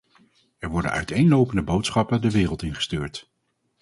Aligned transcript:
Er 0.59 0.69
worden 0.69 0.91
uiteenlopende 0.91 1.61
boodschappen 1.63 2.21
de 2.21 2.31
wereld 2.31 2.61
in 2.63 2.75
gestuurd. 2.75 3.31